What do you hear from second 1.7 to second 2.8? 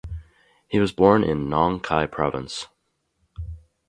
Khai Province.